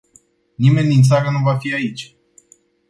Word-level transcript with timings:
Nimeni 0.59 0.87
din 0.89 1.01
țară 1.01 1.29
nu 1.29 1.39
va 1.43 1.57
fi 1.57 1.73
aici. 1.73 2.15